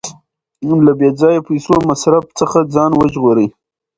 [0.85, 3.47] له بې ځایه پیسو مصرف څخه ځان وژغورئ.